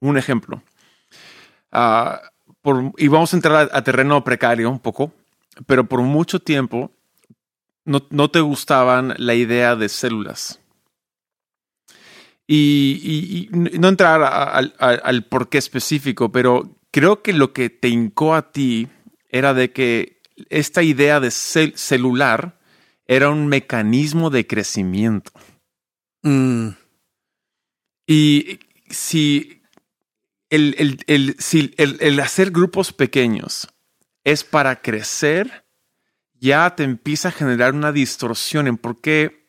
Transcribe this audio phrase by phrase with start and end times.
[0.00, 0.62] Un ejemplo.
[1.72, 2.20] Ah,
[2.62, 5.12] por, y vamos a entrar a, terreno precario un poco,
[5.66, 6.90] pero por mucho tiempo
[7.84, 10.60] no, no te gustaban la idea de células.
[12.52, 14.22] Y, no entrar
[14.78, 18.88] al por qué específico, pero creo que lo que te hincó a ti
[19.28, 22.58] era de que esta idea de celular
[23.06, 25.30] era un mecanismo de crecimiento.
[26.22, 26.70] Mm.
[28.06, 28.58] Y
[28.88, 29.59] si
[30.50, 33.68] el, el, hacer grupos pequeños
[34.24, 35.64] es para crecer,
[36.34, 39.48] ya te empieza a generar una distorsión en por qué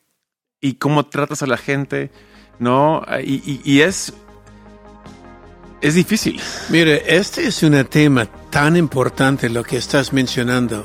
[0.60, 2.10] y cómo tratas a la gente,
[2.60, 3.04] ¿no?
[3.24, 4.14] Y, es,
[5.80, 6.40] es difícil.
[6.70, 10.84] Mire, este es un tema tan importante lo que estás mencionando.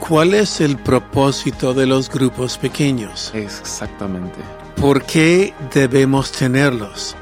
[0.00, 3.32] ¿Cuál es el propósito de los grupos pequeños?
[3.34, 4.38] Exactamente.
[4.76, 7.16] ¿Por qué debemos tenerlos?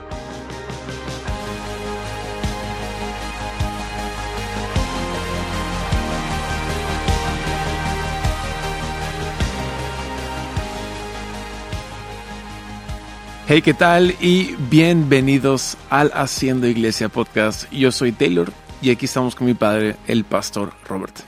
[13.56, 14.16] Hey, ¿qué tal?
[14.20, 17.70] Y bienvenidos al Haciendo Iglesia Podcast.
[17.70, 18.52] Yo soy Taylor
[18.82, 21.20] y aquí estamos con mi padre, el pastor Robert.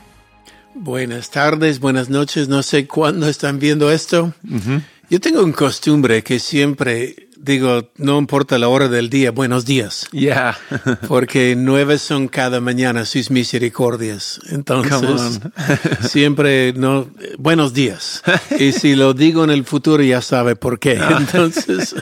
[0.75, 4.35] Buenas tardes, buenas noches, no sé cuándo están viendo esto.
[5.09, 10.09] Yo tengo un costumbre que siempre digo, no importa la hora del día, buenos días.
[10.13, 10.59] Ya.
[11.09, 14.41] porque nueve son cada mañana sus misericordias.
[14.51, 15.41] Entonces,
[16.01, 18.23] siempre no, buenos días.
[18.59, 20.95] Y si lo digo en el futuro ya sabe por qué.
[21.19, 21.95] Entonces.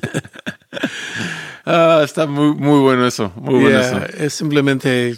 [1.67, 3.31] ah, está muy, muy bueno eso.
[3.36, 4.01] Muy bueno eso.
[4.17, 5.17] Es simplemente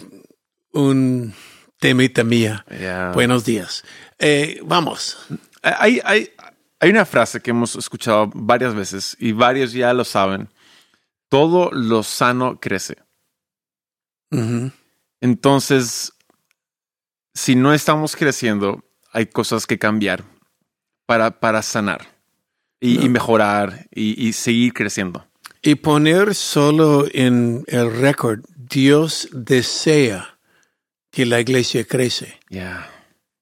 [0.73, 1.33] un
[1.79, 2.65] temita mía.
[3.13, 3.83] Buenos días.
[4.19, 5.17] Eh, vamos.
[5.63, 6.29] Hay, hay,
[6.79, 10.49] hay una frase que hemos escuchado varias veces y varios ya lo saben.
[11.29, 12.97] Todo lo sano crece.
[15.21, 16.13] Entonces,
[17.33, 20.23] si no estamos creciendo, hay cosas que cambiar
[21.05, 22.07] para, para sanar
[22.79, 25.25] y, mejorar y, seguir creciendo.
[25.61, 30.37] Y poner solo en el récord, Dios desea
[31.09, 32.39] que la iglesia crece.
[32.49, 32.96] Yeah.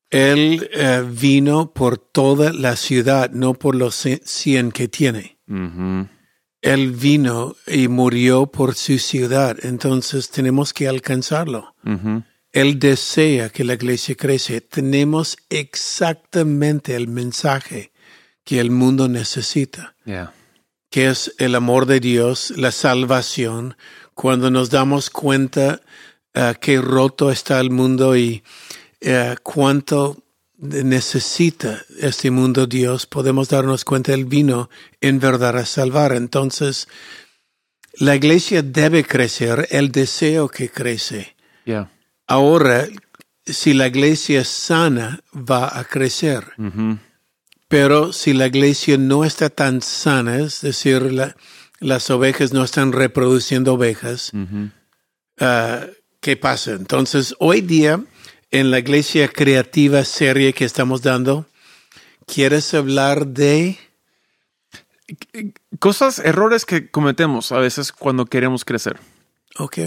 [0.10, 5.38] Él eh, vino por toda la ciudad, no por los cien que tiene.
[6.62, 11.76] Él vino y murió por su ciudad, entonces tenemos que alcanzarlo.
[12.52, 14.62] Él desea que la iglesia crece.
[14.62, 17.92] Tenemos exactamente el mensaje
[18.46, 19.96] que el mundo necesita,
[20.90, 23.76] que es el amor de Dios, la salvación.
[24.14, 25.82] Cuando nos damos cuenta
[26.34, 28.42] uh, que roto está el mundo y
[29.02, 30.24] eh, cuánto
[30.58, 34.70] necesita este mundo Dios, podemos darnos cuenta, Él vino
[35.02, 36.14] en verdad a salvar.
[36.14, 36.88] Entonces,
[37.98, 41.36] la iglesia debe crecer, el deseo que crece.
[42.28, 42.88] Ahora,
[43.46, 46.54] si la iglesia es sana, va a crecer.
[46.58, 47.00] Mm-hmm.
[47.68, 51.12] Pero si la iglesia no está tan sana, es decir,
[51.80, 54.72] las ovejas no están reproduciendo ovejas, mm-hmm.
[55.40, 55.86] ah,
[56.20, 56.72] ¿qué pasa?
[56.72, 58.04] Entonces, hoy día
[58.52, 61.46] en la iglesia creativa serie que estamos dando,
[62.26, 63.78] ¿quieres hablar de
[65.80, 69.00] cosas, errores que cometemos a veces cuando queremos crecer?
[69.58, 69.78] Ok.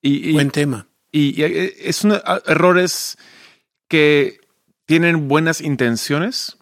[0.00, 0.86] Y, Buen tema.
[1.10, 2.04] Y, es
[2.46, 3.16] errores
[3.88, 4.40] que
[4.86, 6.58] tienen buenas intenciones.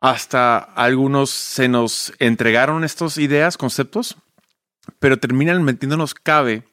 [0.00, 4.16] Hasta algunos se nos entregaron estas ideas, conceptos,
[4.98, 6.64] pero terminan metiéndonos cabe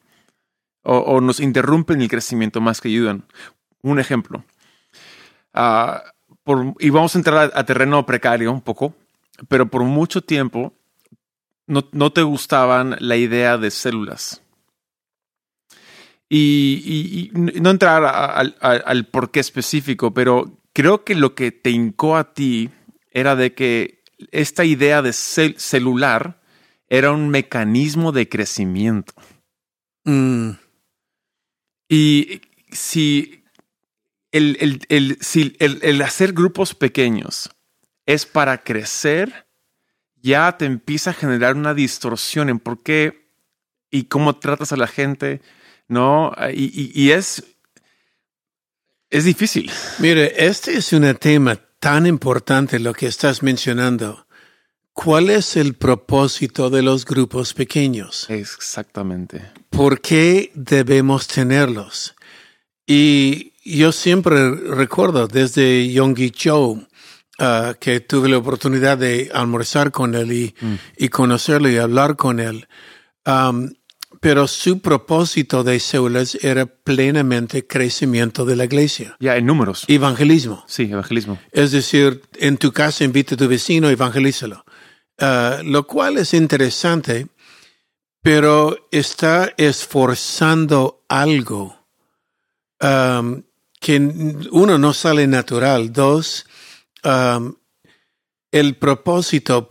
[0.82, 3.24] o, o, nos interrumpen el crecimiento más que ayudan.
[3.82, 4.44] Un ejemplo.
[5.54, 6.02] Ah,
[6.78, 8.94] y vamos a entrar a, terreno precario un poco,
[9.48, 10.72] pero por mucho tiempo
[11.66, 14.42] no, te gustaban la idea de células.
[16.28, 18.04] Y, no entrar
[18.60, 22.70] al por qué específico, pero creo que lo que te hincó a ti
[23.10, 26.40] era de que esta idea de celular
[26.88, 29.12] era un mecanismo de crecimiento.
[30.04, 30.50] Mm.
[31.88, 32.40] Y
[32.70, 33.39] si
[34.32, 37.50] el, el, si el, hacer grupos pequeños
[38.06, 39.46] es para crecer,
[40.16, 43.28] ya te empieza a generar una distorsión en por qué
[43.90, 45.40] y cómo tratas a la gente,
[45.88, 46.32] ¿no?
[46.52, 47.42] Y, es,
[49.10, 49.70] es difícil.
[49.98, 54.26] Mire, este es un tema tan importante lo que estás mencionando.
[54.92, 58.28] ¿Cuál es el propósito de los grupos pequeños?
[58.28, 59.50] Exactamente.
[59.70, 62.14] ¿Por qué debemos tenerlos?
[62.86, 66.78] Y yo siempre recuerdo desde Yonggi Cho
[67.40, 70.74] uh, que tuve la oportunidad de almorzar con él y, mm.
[70.98, 72.68] y, conocerlo y hablar con él.
[73.26, 73.70] Um,
[74.20, 79.16] pero su propósito de células era plenamente crecimiento de la iglesia.
[79.18, 79.84] Ya, en números.
[79.88, 80.62] Evangelismo.
[80.66, 81.38] Sí, evangelismo.
[81.52, 84.64] Es decir, en tu casa invita a tu vecino, evangelízalo.
[85.18, 87.28] Uh, lo cual es interesante,
[88.22, 91.86] pero está esforzando algo
[92.80, 93.42] um,
[93.80, 93.96] que
[94.52, 95.92] uno no sale natural.
[95.92, 96.46] Dos,
[97.02, 97.54] um,
[98.52, 99.66] el propósito,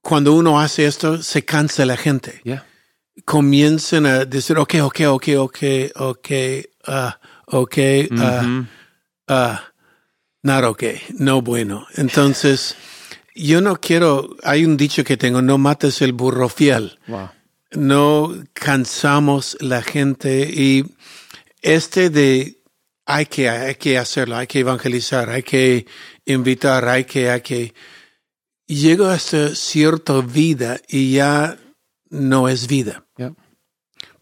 [0.00, 2.40] cuando uno hace esto, se cansa la gente.
[2.44, 2.66] Yeah.
[3.24, 5.58] Comienzan a decir, ok, ok, ok, ok,
[5.94, 6.30] ok,
[6.88, 7.10] uh,
[7.46, 7.78] ok,
[8.10, 8.66] uh, Ujú.
[9.28, 9.56] uh,
[10.42, 10.82] not ok,
[11.18, 11.86] no bueno.
[11.96, 12.74] Entonces,
[13.34, 16.98] yo no quiero, hay un dicho que tengo, no mates el burro fiel.
[17.06, 17.30] Wow.
[17.72, 20.84] No cansamos la gente y
[21.62, 22.63] este de
[23.06, 25.86] hay que, hay que hacerlo, hay que evangelizar, hay que
[26.24, 27.74] invitar, hay que, hay que.
[28.66, 31.58] Llega hasta cierta vida y ya
[32.08, 33.04] no es vida.
[33.16, 33.34] Yeah.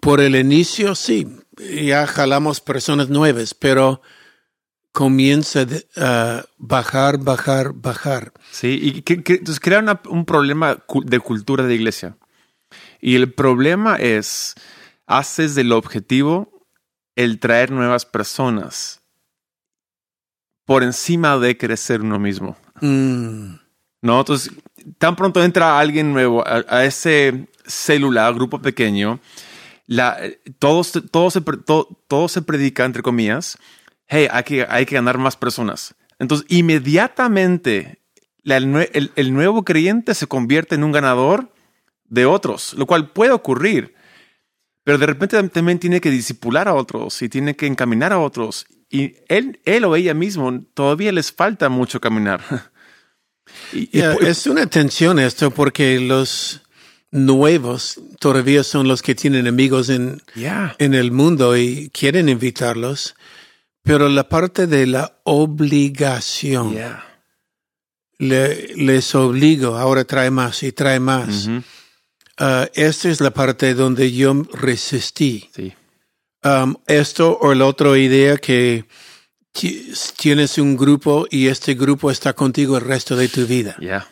[0.01, 4.03] Por el inicio, sí, ya jalamos personas nuevas, pero
[4.91, 5.65] comienza
[5.97, 8.33] a bajar, bajar, bajar.
[8.51, 12.17] Sí, y que, que- entonces crea una- un problema de cultura de iglesia.
[13.01, 14.55] Y el problema es,
[15.07, 16.62] haces del objetivo
[17.17, 19.01] el traer nuevas personas
[20.65, 22.57] por encima de crecer uno mismo.
[22.81, 23.55] Mm,
[24.03, 24.21] ¿No?
[24.21, 24.53] Entonces,
[24.99, 29.21] tan pronto entra alguien nuevo a, a ese célula, grupo pequeño,
[29.87, 30.19] la,
[30.59, 33.59] todo, se- todo, se, todo, todo se predica, entre comillas,
[34.07, 35.95] hey, hay que, hay que ganar más personas.
[36.19, 38.01] Entonces, inmediatamente,
[38.43, 41.53] la- el- el nuevo creyente se convierte en un ganador
[42.09, 43.95] de otros, lo cual puede ocurrir.
[44.85, 48.67] Pero de repente también tiene que disipular a otros y tiene que encaminar a otros.
[48.91, 52.43] Y él, él o ella mismo todavía les falta mucho caminar.
[53.73, 56.63] Y- Yeah, es una tensión esto porque los
[57.11, 60.75] nuevos todavía son los que tienen amigos en, Yeah.
[60.79, 63.15] en el mundo y quieren invitarlos,
[63.83, 67.05] pero la parte de la obligación, Yeah.
[68.19, 71.49] le- les obligo, ahora trae más y trae más.
[72.39, 75.49] Ah, esta es la parte donde yo resistí.
[75.55, 75.73] Sí.
[76.45, 78.85] Um, esto o la otra idea que
[79.53, 83.77] ti- tienes un grupo y este grupo está contigo el resto de tu vida.
[83.79, 84.09] Yeah.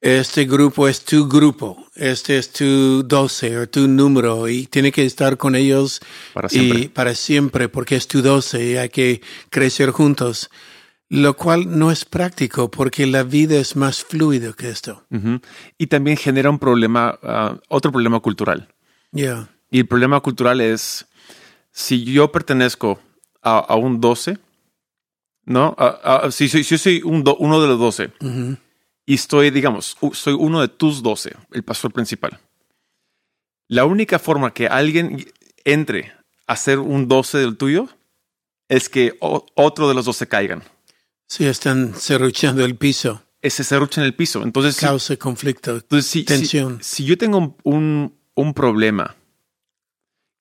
[0.00, 5.04] Este grupo es tu grupo, este es tu 12 o tu número y tiene que
[5.04, 6.00] estar con ellos
[6.34, 10.50] Para y para siempre porque es tu 12 y hay que crecer juntos,
[11.08, 15.04] lo cual no es práctico porque la vida es más fluida que esto.
[15.78, 18.68] Y también genera un problema, ah, otro problema cultural.
[19.12, 19.48] Yeah.
[19.70, 21.06] Y el problema cultural es,
[21.70, 23.00] si yo pertenezco
[23.42, 24.38] a, a un 12,
[25.44, 25.74] ¿no?
[25.78, 28.56] A- a- si, yo soy un do- uno de los 12 Ujú.
[29.06, 32.38] y estoy, digamos, soy uno de tus 12, el pastor principal.
[33.68, 35.24] La única forma que alguien
[35.64, 36.12] entre
[36.46, 37.88] a ser un 12 del tuyo
[38.68, 40.62] es que o- otro de los 12 caigan.
[41.28, 44.42] Sí, están cerruchando el piso, Ese serrucho en el piso.
[44.42, 45.72] Entonces, si- causa conflicto.
[45.76, 46.78] Entonces, si, si- Tensión.
[46.82, 49.14] Si, yo tengo un, un- un problema,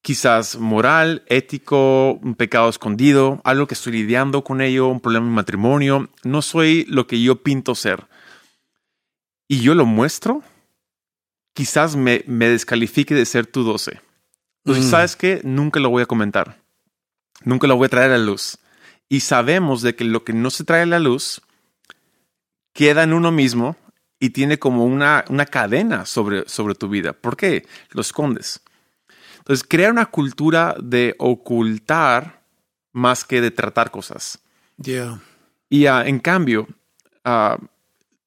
[0.01, 5.29] quizás moral, ético, un pecado escondido, algo que estoy lidiando con ello, un problema en
[5.31, 8.05] mi matrimonio, no soy lo que yo pinto ser,
[9.47, 10.41] y yo lo muestro,
[11.53, 13.99] quizás me, me descalifique de ser tu 12.
[14.63, 14.89] Entonces, Mm.
[14.91, 15.41] ¿sabes qué?
[15.43, 16.59] Nunca lo voy a comentar.
[17.43, 18.57] Nunca lo voy a traer a la luz.
[19.09, 21.41] Y sabemos de que lo que no se trae a la luz
[22.73, 23.77] queda en uno mismo
[24.19, 27.13] y tiene como una, una cadena sobre, sobre tu vida.
[27.13, 27.67] ¿Por qué?
[27.91, 28.61] Lo escondes.
[29.37, 32.41] Entonces, crea una cultura de ocultar
[32.91, 34.39] más que de tratar cosas.
[34.77, 35.21] Yeah.
[35.69, 36.67] Y ah, en cambio,
[37.23, 37.57] ah,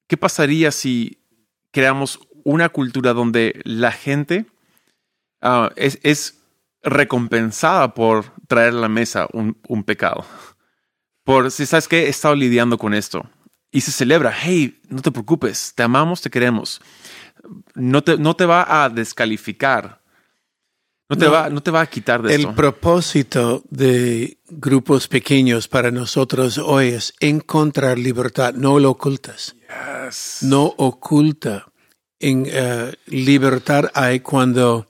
[0.06, 1.18] ¿qué pasaría si
[1.72, 4.46] creamos una cultura donde la gente
[5.40, 6.38] ah, es, es
[6.82, 10.24] recompensada por traer a la mesa un, un pecado?
[11.28, 13.28] Por si sabes que he estado lidiando con esto
[13.70, 16.80] y se celebra, hey, no te preocupes, te amamos, te queremos.
[17.74, 20.00] No te, no te va a descalificar.
[21.10, 21.32] No te, No.
[21.32, 22.54] va, no te va a quitar de El esto.
[22.54, 29.54] propósito de grupos pequeños para nosotros hoy es encontrar libertad, no lo ocultas.
[30.06, 30.38] Yes.
[30.40, 31.66] No oculta.
[32.20, 34.88] En eh, libertad hay cuando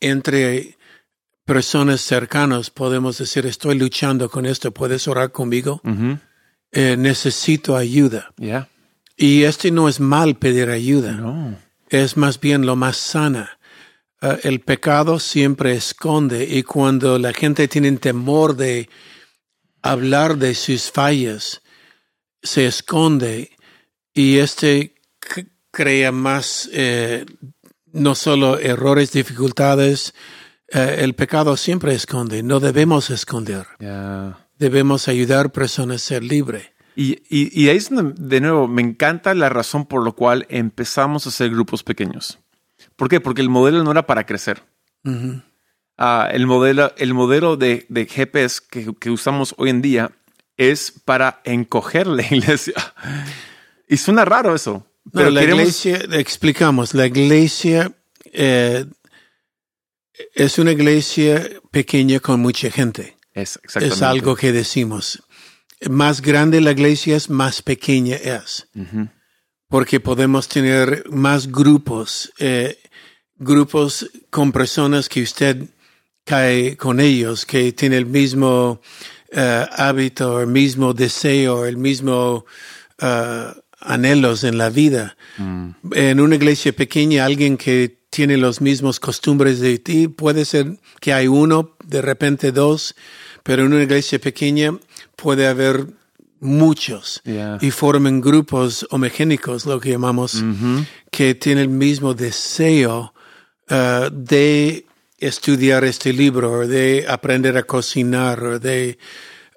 [0.00, 0.78] entre
[1.50, 6.16] personas cercanas podemos decir estoy luchando con esto, puedes orar conmigo, Ujú.
[6.70, 8.32] Eh, necesito ayuda.
[8.38, 8.68] Yeah.
[9.16, 11.10] Y este no es mal pedir ayuda.
[11.10, 11.58] No.
[11.88, 13.58] es más bien lo más sana.
[14.22, 18.88] Uh, el pecado siempre esconde y cuando la gente tiene temor de
[19.82, 21.62] hablar de sus fallas,
[22.44, 23.50] se esconde
[24.14, 24.94] y este
[25.72, 27.26] crea más, eh,
[27.92, 30.14] no solo errores, dificultades,
[30.72, 33.66] Eh, el pecado siempre esconde, no debemos esconder.
[33.78, 34.46] Ya.
[34.58, 36.70] Debemos ayudar a personas a ser libres.
[36.96, 40.46] Y, y, y ahí es donde, de nuevo, me encanta la razón por la cual
[40.50, 42.38] empezamos a hacer grupos pequeños.
[42.96, 43.20] ¿Por qué?
[43.20, 44.62] Porque el modelo no era para crecer.
[45.04, 45.40] Ujú.
[45.96, 50.10] Ah, el modelo, el modelo de, de GPS que, que usamos hoy en día
[50.56, 52.74] es para encoger la iglesia.
[53.88, 54.86] Y suena raro eso.
[55.04, 57.92] No, Pero la queremos- iglesia, explicamos, la iglesia
[58.32, 58.84] eh,
[60.34, 63.16] es una iglesia pequeña con mucha gente.
[63.32, 63.94] Es, exactamente.
[63.94, 65.22] Es algo que decimos.
[65.88, 68.68] Más grande la iglesia es, más pequeña es.
[69.68, 72.78] Porque podemos tener más grupos, eh,
[73.36, 75.68] grupos con personas que usted
[76.24, 78.80] cae con ellos, que tiene el mismo
[79.32, 82.44] eh, hábito, el mismo deseo, el mismo
[82.98, 85.16] eh, anhelos en la vida.
[85.92, 91.12] En una iglesia pequeña, alguien que tiene los mismos costumbres de ti, puede ser que
[91.12, 92.94] hay uno, de repente dos,
[93.42, 94.76] pero en una iglesia pequeña
[95.16, 95.86] puede haber
[96.40, 97.58] muchos Yeah.
[97.60, 100.84] y forman grupos homogénicos, lo que llamamos, Ujú.
[101.10, 103.12] que tienen el mismo deseo
[103.68, 104.86] eh, de
[105.18, 108.98] estudiar este libro, o de aprender a cocinar, o de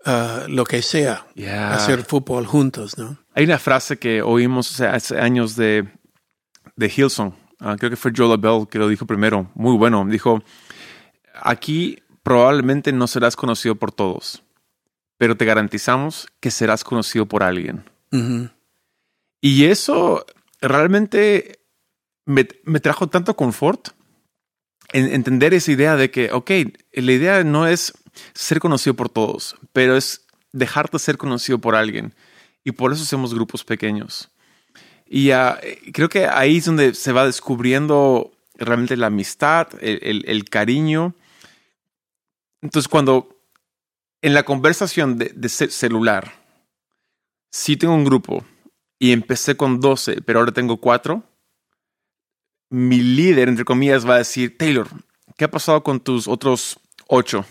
[0.06, 1.74] eh, lo que sea, Yeah.
[1.74, 3.18] hacer fútbol juntos, ¿no?
[3.34, 5.88] Hay una frase que oímos hace años de,
[6.76, 7.34] de Hilson.
[7.66, 9.50] Ah, creo que fue Joel Bell que lo dijo primero.
[9.56, 10.06] Muy bueno.
[10.06, 10.44] Dijo,
[11.34, 14.44] aquí probablemente no serás conocido por todos,
[15.18, 17.86] pero te garantizamos que serás conocido por alguien.
[19.40, 20.26] Y eso
[20.62, 21.60] realmente
[22.26, 23.90] me, me trajo tanto confort
[24.92, 26.52] en entender esa idea de que, ok,
[26.92, 27.94] la idea no es
[28.34, 32.14] ser conocido por todos, pero es dejarte ser conocido por alguien.
[32.66, 34.30] Y por eso hacemos grupos pequeños.
[35.16, 35.60] Y ah,
[35.94, 41.14] creo que ahí es donde se va descubriendo realmente la amistad, el, cariño.
[42.64, 43.30] Entonces, cuando
[44.24, 46.34] en la conversación de, de ce- celular,
[47.52, 48.44] si tengo un grupo
[48.98, 51.22] y empecé con 12, pero ahora tengo 4,
[52.72, 54.88] mi líder, entre comillas, va a decir, Taylor,
[55.38, 57.46] ¿qué ha pasado con tus otros 8?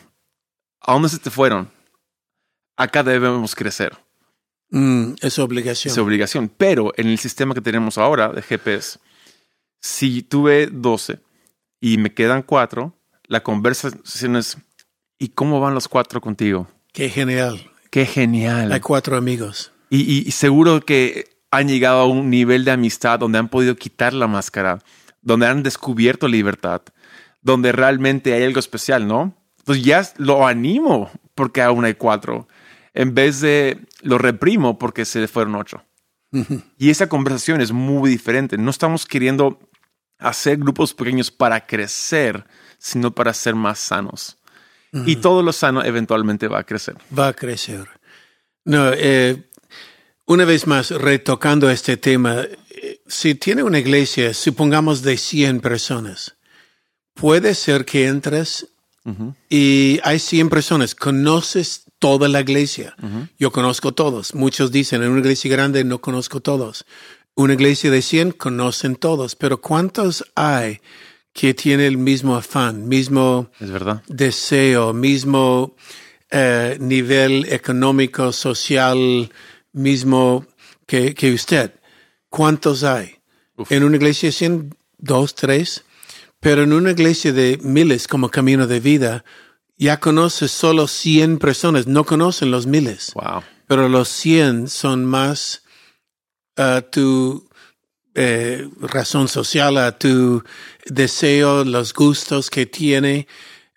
[0.80, 1.70] ¿A dónde se te fueron?
[2.76, 3.96] Acá debemos crecer.
[4.72, 5.92] Mm, es obligación.
[5.92, 6.50] Es obligación.
[6.56, 8.98] Pero en el sistema que tenemos ahora de GPS,
[9.80, 11.20] si tuve 12
[11.80, 12.94] y me quedan 4,
[13.28, 14.56] la conversación es,
[15.18, 16.68] ¿y cómo van los 4 contigo?
[16.92, 17.70] Qué genial.
[17.90, 18.72] Qué genial.
[18.72, 19.72] Hay cuatro amigos.
[19.90, 23.76] Y, y- y seguro que han llegado a un nivel de amistad donde han podido
[23.76, 24.78] quitar la máscara,
[25.20, 26.80] donde han descubierto libertad,
[27.42, 29.36] donde realmente hay algo especial, ¿no?
[29.58, 32.48] Entonces ya lo animo porque aún hay cuatro,
[32.94, 35.84] en vez de lo reprimo porque se le fueron ocho.
[36.78, 38.56] Y esa conversación es muy diferente.
[38.56, 39.60] No estamos queriendo
[40.18, 42.46] hacer grupos pequeños para crecer,
[42.78, 44.38] sino para ser más sanos.
[45.06, 46.96] Y todo lo sano eventualmente va a crecer.
[47.16, 47.88] Va a crecer.
[48.64, 49.42] No, eh,
[50.26, 56.36] una vez más, retocando este tema, eh, si tiene una iglesia, supongamos de 100 personas,
[57.14, 58.68] puede ser que entres
[59.04, 59.34] Ujú.
[59.50, 62.94] y hay 100 personas, conoces toda la iglesia.
[63.38, 64.34] Yo conozco todos.
[64.34, 66.84] Muchos dicen, en una iglesia grande no conozco todos.
[67.34, 70.80] Una iglesia de 100 conocen todos, pero ¿cuántos hay
[71.32, 74.02] que tienen el mismo afán, mismo Es verdad.
[74.06, 75.74] deseo, mismo
[76.30, 79.30] eh, nivel económico, social,
[79.72, 80.46] mismo
[80.86, 81.72] que, que usted.
[82.28, 83.16] ¿Cuántos hay?
[83.56, 83.70] Uf.
[83.72, 85.84] En una iglesia de 100, dos, tres,
[86.42, 89.24] pero en una iglesia de miles como camino de vida,
[89.78, 93.42] ya conoces solo 100 personas, no conocen los miles, Wow.
[93.68, 95.62] pero los 100 son más
[96.56, 97.48] a tu
[98.16, 100.42] eh, razón social, a tu
[100.86, 103.28] deseo, los gustos que tiene.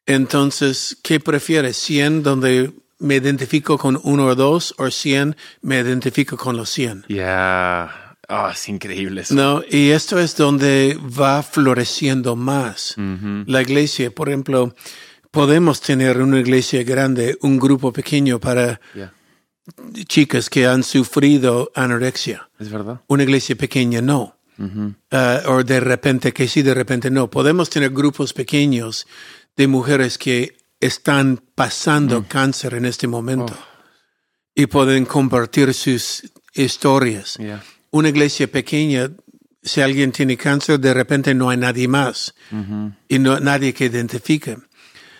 [0.07, 1.77] Entonces, ¿qué prefieres?
[1.87, 7.05] ¿100 donde me identifico con uno o dos o 100 me identifico con los 100?
[7.09, 8.04] Ya.
[8.27, 9.35] Ah, es increíble eso.
[9.35, 12.95] No, y esto es donde va floreciendo más.
[13.45, 14.75] La iglesia, por ejemplo,
[15.31, 18.79] podemos tener una iglesia grande, un grupo pequeño para
[20.07, 22.49] chicas que han sufrido anorexia.
[22.59, 23.01] Es verdad.
[23.07, 24.37] Una iglesia pequeña no.
[25.11, 27.29] Ah, o de repente que sí, de repente no.
[27.29, 29.05] Podemos tener grupos pequeños
[29.55, 33.53] de mujeres que están pasando cáncer en este momento
[34.53, 37.37] y pueden compartir sus historias.
[37.39, 37.63] Ya.
[37.91, 39.11] Una iglesia pequeña,
[39.63, 42.33] si alguien tiene cáncer, de repente no hay nadie más
[43.07, 44.57] y no nadie que identifique.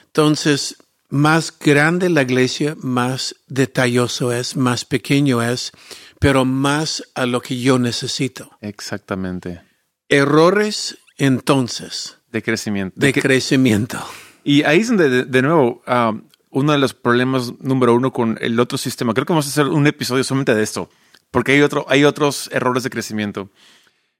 [0.08, 0.78] Entonces,
[1.10, 5.72] más grande la iglesia, más detalloso es, más pequeño es,
[6.20, 8.52] pero más a lo que yo necesito.
[8.62, 9.62] Exactamente.
[10.10, 13.00] Errores, entonces, De crecimiento.
[13.00, 13.98] de cre- crecimiento.
[14.44, 16.14] Y ahí es donde, de, de nuevo, ah,
[16.52, 19.66] uno de los problemas número uno con el otro sistema, creo que vamos a hacer
[19.68, 20.90] un episodio solamente de esto,
[21.36, 23.50] porque hay, otro, hay otros errores de crecimiento.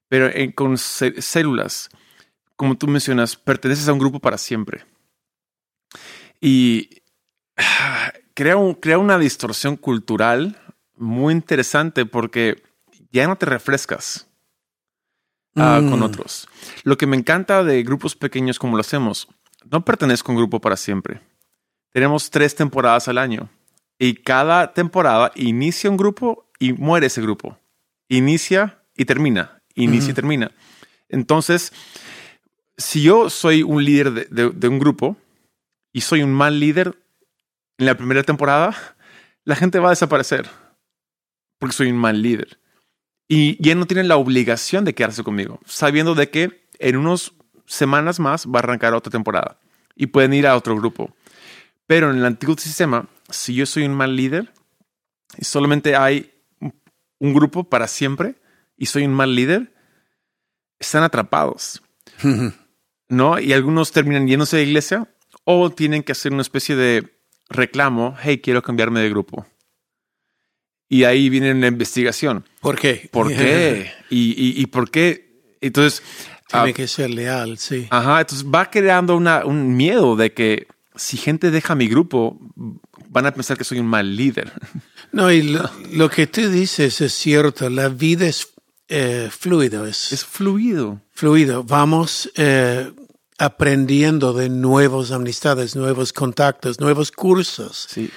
[0.10, 1.90] Pero en, con cé- células,
[2.58, 4.84] como tú mencionas, perteneces a un grupo para siempre.
[6.42, 7.02] Y
[7.58, 10.60] ah, crea, un- crea una distorsión cultural
[10.98, 12.62] muy interesante porque
[13.12, 14.28] ya no te refrescas
[15.56, 15.90] ah, Mm.
[15.90, 16.48] con otros.
[16.84, 19.28] Lo que me encanta de grupos pequeños como lo hacemos,
[19.72, 21.22] no pertenezco a un grupo para siempre.
[21.94, 23.50] Tenemos tres temporadas al año
[23.98, 27.58] y cada temporada inicia un grupo y muere ese grupo.
[28.10, 30.52] Inicia y termina, inicia y termina.
[31.10, 31.74] Entonces,
[32.78, 35.18] si yo soy un líder de, de- de un grupo
[35.94, 36.98] y soy un mal líder
[37.78, 38.76] en la primera temporada,
[39.44, 40.50] la gente va a desaparecer
[41.60, 42.60] porque soy un mal líder.
[43.28, 47.32] Y ya no tienen la obligación de quedarse conmigo, sabiendo de que en unas
[47.66, 49.58] semanas más va a arrancar otra temporada
[49.96, 51.16] y pueden ir a otro grupo.
[51.88, 54.52] Pero en el antiguo sistema, si yo soy un mal líder
[55.38, 56.32] y solamente hay
[57.26, 58.36] un- grupo para siempre
[58.78, 59.74] y soy un mal líder,
[60.80, 61.82] están atrapados,
[63.10, 63.40] ¿no?
[63.40, 65.08] Y algunos terminan yéndose de iglesia
[65.44, 67.18] o tienen que hacer una especie de
[67.50, 69.46] reclamo, hey, quiero cambiarme de grupo.
[70.88, 72.46] Y ahí viene la investigación.
[72.62, 73.10] ¿Por qué?
[73.12, 73.92] ¿Por qué?
[74.10, 75.56] ¿Y, y, y por qué?
[75.62, 76.04] Entonces,
[76.48, 77.88] Tiene ah, que ser leal, sí.
[77.90, 82.40] ajá, entonces va creando una, un miedo de que si gente deja mi grupo,
[83.10, 84.52] van a pensar que soy un mal líder.
[85.16, 87.70] No, y lo, lo que tú dices es cierto.
[87.70, 88.50] La vida es
[88.90, 91.00] eh, fluido, es, Es fluido.
[91.12, 91.64] fluido.
[91.64, 92.92] Vamos eh,
[93.38, 98.10] aprendiendo de nuevas amistades, nuevos contactos, nuevos cursos, Sí.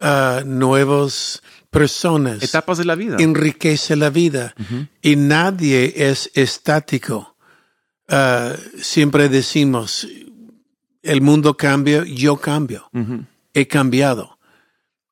[0.00, 2.42] ah, nuevas personas.
[2.42, 3.16] Etapas de la vida.
[3.18, 4.54] enriquece la vida
[5.02, 7.34] y nadie es estático.
[8.08, 10.06] Ah, siempre decimos,
[11.02, 12.88] el mundo cambia, yo cambio,
[13.52, 14.33] he cambiado.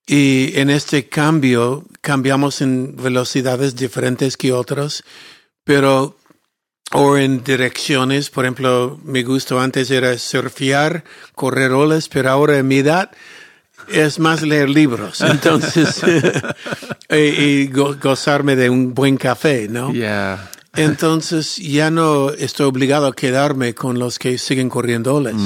[0.06, 5.04] Y en este cambio cambiamos en velocidades diferentes que otros,
[5.64, 6.16] pero
[6.92, 12.68] o en direcciones, por ejemplo, mi gusto antes era surfear, correr olas, pero ahora en
[12.68, 13.10] mi edad
[13.88, 16.00] es más leer libros, entonces,
[17.10, 19.92] y, y go- gozarme de un buen café, ¿no?
[19.92, 20.50] Yeah.
[20.74, 25.36] Entonces ya no estoy obligado a quedarme con los que siguen corriendo olas.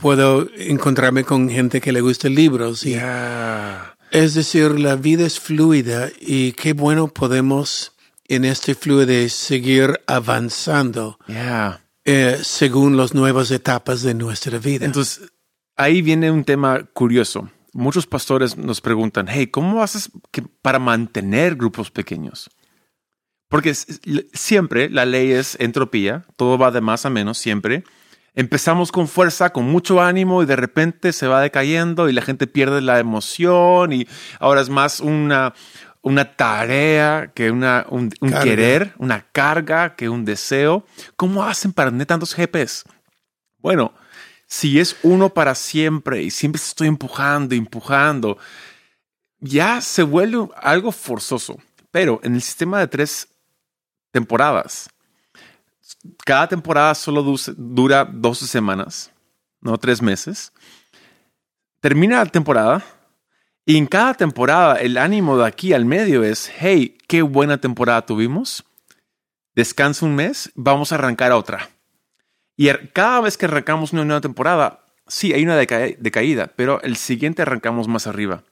[0.00, 2.84] Puedo encontrarme con gente que le gusta libros.
[2.84, 3.96] Y, Yeah.
[4.10, 7.92] Es decir, la vida es fluida y qué bueno podemos
[8.28, 11.80] en este fluide seguir avanzando Yeah.
[12.04, 14.84] eh, según las nuevas etapas de nuestra vida.
[14.86, 15.22] Entonces,
[15.76, 17.50] ahí viene un tema curioso.
[17.72, 22.48] Muchos pastores nos preguntan, hey, ¿cómo haces que- para mantener grupos pequeños?
[23.48, 27.84] Porque siempre la ley es entropía, todo va de más a menos, siempre.
[28.34, 32.46] Empezamos con fuerza, con mucho ánimo y de repente se va decayendo y la gente
[32.46, 34.06] pierde la emoción y
[34.40, 35.54] ahora es más una,
[36.02, 38.10] una tarea que una, un,
[38.42, 40.84] querer, una carga que un deseo.
[41.16, 42.84] ¿Cómo hacen para tener tantos GPs?
[43.58, 43.94] Bueno,
[44.46, 48.38] si es uno para siempre y siempre estoy empujando, empujando,
[49.40, 51.58] ya se vuelve algo forzoso.
[51.90, 53.28] Pero en el sistema de tres
[54.20, 54.88] temporadas,
[56.24, 59.10] cada temporada solo du- dura 12 semanas,
[59.60, 60.52] no tres meses.
[61.80, 62.82] Termina la temporada
[63.66, 68.06] y en cada temporada el ánimo de aquí al medio es, hey, qué buena temporada
[68.06, 68.64] tuvimos.
[69.54, 71.68] Descansa un mes, vamos a arrancar otra.
[72.56, 76.96] Y cada vez que arrancamos una nueva temporada, sí, hay una deca- decaída, pero el
[76.96, 78.44] siguiente arrancamos más arriba.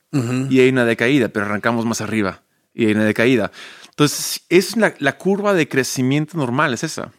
[0.50, 2.42] Y hay una decaída, pero arrancamos más arriba.
[2.74, 3.52] Y hay una decaída.
[3.90, 7.12] Entonces, es la, la curva de crecimiento normal, es esa.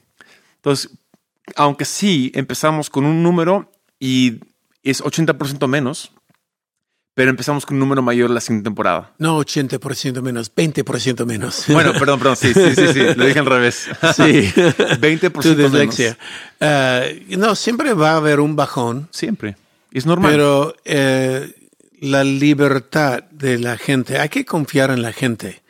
[0.57, 0.91] Entonces,
[1.55, 4.39] aunque sí empezamos con un número y
[4.83, 6.11] es 80% menos,
[7.13, 9.13] pero empezamos con un número mayor la siguiente temporada.
[9.19, 11.63] No 80% menos, 20% menos.
[11.69, 13.87] Bueno, perdón, perdón, sí, sí, sí, sí, lo dije al revés.
[14.15, 14.23] sí.
[14.59, 15.71] 20% tu menos.
[15.71, 16.17] dislexia.
[16.59, 19.55] Ah, no, siempre va a haber un bajón, Siempre.
[19.91, 20.29] Es normal.
[20.29, 21.53] pero eh,
[22.05, 25.61] la libertad de la gente, hay que confiar en la gente.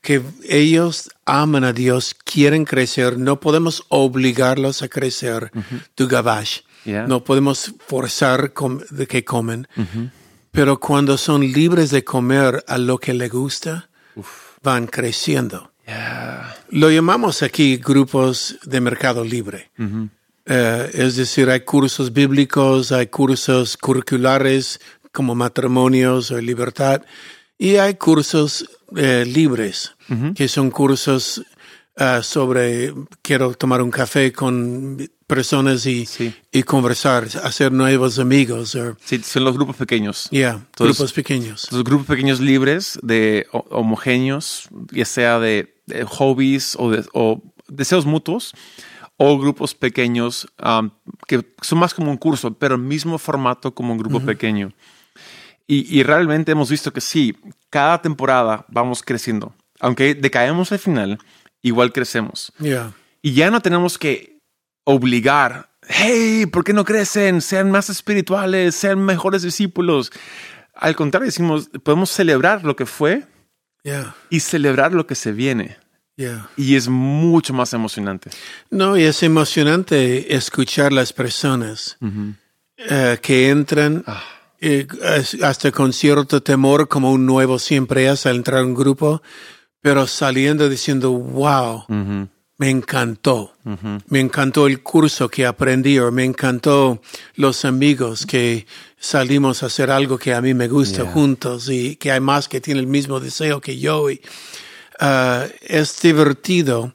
[0.00, 5.50] que ellos aman a Dios, quieren crecer, no podemos obligarlos a crecer
[5.94, 7.06] tu gabash, Yeah.
[7.06, 8.52] no podemos forzar
[8.90, 9.68] de que comen,
[10.50, 13.88] pero cuando son libres de comer a lo que les gusta,
[14.64, 15.70] van creciendo.
[15.86, 16.56] Yeah.
[16.70, 19.70] Lo llamamos aquí grupos de mercado libre.
[20.46, 24.80] Eh, es decir, hay cursos bíblicos, hay cursos curriculares
[25.12, 27.02] como matrimonios o libertad,
[27.58, 29.94] y hay cursos eh, libres,
[30.34, 31.42] que son cursos
[31.98, 36.34] uh, sobre quiero tomar un café con personas y, Sí.
[36.50, 38.74] y conversar, hacer nuevos amigos.
[38.74, 40.28] o Sí, son los grupos pequeños.
[40.30, 41.68] yeah, Entonces- grupos pequeños.
[41.72, 47.42] Los grupos pequeños libres de ho- homogéneos, ya sea de, de hobbies o, de, o
[47.68, 48.52] deseos mutuos,
[49.16, 50.90] o grupos pequeños um,
[51.28, 54.72] que son más como un curso, pero el mismo formato como un grupo pequeño.
[55.72, 57.34] Y, y realmente hemos visto que sí,
[57.70, 59.54] cada temporada vamos creciendo.
[59.80, 61.18] Aunque decaemos al final,
[61.62, 62.52] igual crecemos.
[62.58, 62.92] Yeah.
[63.22, 64.38] Y ya no tenemos que
[64.84, 67.40] obligar, hey, ¿por qué no crecen?
[67.40, 70.12] Sean más espirituales, sean mejores discípulos.
[70.74, 73.24] Al contrario, decimos, podemos celebrar lo que fue
[73.84, 74.14] Yeah.
[74.30, 75.76] y celebrar lo que se viene.
[76.16, 76.48] Yeah.
[76.56, 78.30] Y es mucho más emocionante.
[78.70, 81.96] No, y es emocionante escuchar las personas
[82.76, 84.22] eh, que entran Ah.
[84.62, 88.74] Eh, as- hasta con cierto temor, como un nuevo siempre es al entrar a un
[88.74, 89.20] grupo,
[89.80, 91.84] pero saliendo diciendo, wow,
[92.58, 93.56] me encantó.
[94.08, 97.02] Me encantó el curso que aprendí o me encantó
[97.34, 98.66] los amigos que
[98.98, 101.12] salimos a hacer algo que a mí me gusta Yeah.
[101.12, 104.08] juntos y que hay más que tienen el mismo deseo que yo.
[104.10, 104.20] Y,
[105.00, 106.94] ah, es divertido.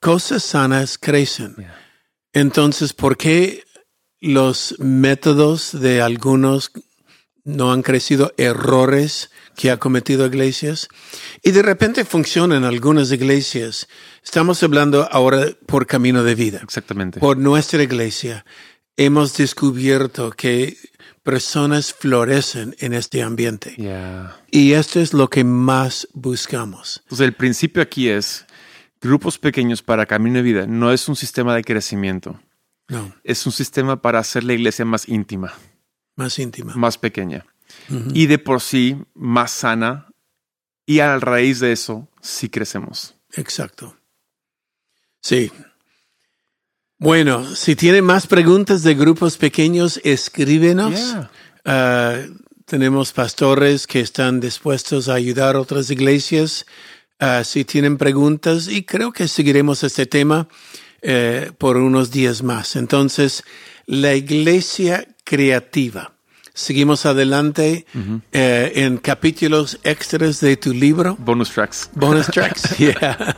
[0.00, 1.54] Cosas sanas crecen.
[1.58, 1.74] Yeah.
[2.32, 3.64] Entonces, ¿por qué
[4.20, 6.70] los métodos de algunos
[7.44, 10.88] no han crecido errores que ha cometido iglesias?
[11.42, 13.88] Y de repente funcionan algunas iglesias.
[14.24, 16.60] Estamos hablando ahora por camino de vida.
[16.62, 17.20] Exactamente.
[17.20, 18.44] Por nuestra iglesia
[18.96, 20.76] hemos descubierto que
[21.22, 23.74] personas florecen en este ambiente.
[23.76, 24.36] Yeah.
[24.50, 27.00] Y esto es lo que más buscamos.
[27.04, 28.46] Entonces, el principio aquí es
[29.00, 30.66] grupos pequeños para camino de vida.
[30.66, 32.40] No es un sistema de crecimiento.
[32.88, 35.54] No, Es un sistema para hacer la iglesia más íntima,
[36.16, 36.74] más íntima.
[36.74, 37.44] más pequeña.
[38.14, 40.08] Y de por sí más sana.
[40.84, 43.14] Y a raíz de eso, sí crecemos.
[43.34, 43.96] Exacto.
[45.20, 45.50] Sí.
[46.98, 50.94] Bueno, si tienen más preguntas de grupos pequeños, escríbenos.
[50.94, 51.30] Yeah.
[51.64, 52.18] Ah,
[52.66, 56.66] tenemos pastores que están dispuestos a ayudar a otras iglesias.
[57.18, 60.48] Ah, si tienen preguntas, y creo que seguiremos este tema
[61.02, 62.76] eh, por unos días más.
[62.76, 63.44] Entonces,
[63.86, 66.12] la iglesia creativa.
[66.54, 67.86] Seguimos adelante
[68.32, 71.16] eh, en capítulos extras de tu libro.
[71.18, 71.88] Bonus tracks.
[71.94, 72.76] Bonus tracks.
[72.76, 73.34] Yeah.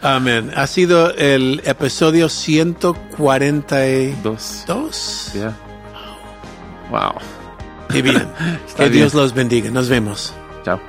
[0.00, 0.50] Amén.
[0.56, 4.64] Ha sido el episodio 142.
[4.66, 5.30] Dos.
[5.34, 5.54] Yeah.
[6.90, 7.12] Wow.
[7.90, 8.26] Qué bien.
[8.76, 8.92] Que bien.
[8.92, 9.70] Dios los bendiga.
[9.70, 10.32] Nos vemos.
[10.64, 10.80] Chao.